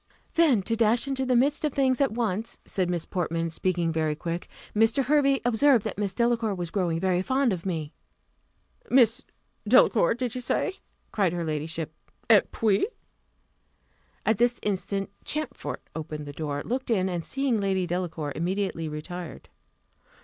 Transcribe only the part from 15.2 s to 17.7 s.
Champfort opened the door, looked in, and seeing